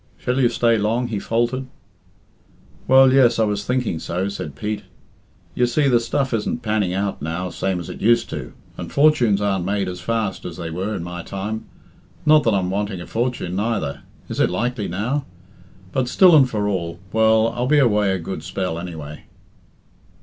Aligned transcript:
"Shall 0.17 0.39
you 0.39 0.49
stay 0.49 0.79
long?" 0.79 1.09
he 1.09 1.19
faltered. 1.19 1.67
"Well, 2.87 3.13
yes, 3.13 3.37
I 3.37 3.43
was 3.43 3.67
thinking 3.67 3.99
so," 3.99 4.29
said 4.29 4.55
Pete. 4.55 4.81
"You 5.53 5.67
see, 5.67 5.87
the 5.87 5.99
stuff 5.99 6.33
isn't 6.33 6.63
panning 6.63 6.91
out 6.91 7.21
now 7.21 7.51
same 7.51 7.79
as 7.79 7.87
it 7.87 8.01
used 8.01 8.27
to, 8.31 8.53
and 8.79 8.91
fortunes 8.91 9.41
aren't 9.41 9.63
made 9.65 9.87
as 9.87 9.99
fast 10.01 10.43
as 10.43 10.57
they 10.57 10.71
were 10.71 10.95
in 10.95 11.03
my 11.03 11.21
time. 11.21 11.65
Not 12.25 12.41
that 12.45 12.53
I'm 12.55 12.71
wanting 12.71 12.99
a 12.99 13.05
fortune, 13.05 13.55
neither 13.55 14.01
is 14.27 14.39
it 14.39 14.49
likely 14.49 14.87
now? 14.87 15.27
But, 15.91 16.07
still 16.09 16.35
and 16.35 16.49
for 16.49 16.67
all 16.67 16.97
well, 17.13 17.49
I'll 17.49 17.67
be 17.67 17.77
away 17.77 18.11
a 18.11 18.17
good 18.17 18.41
spell, 18.41 18.79
anyway." 18.79 19.25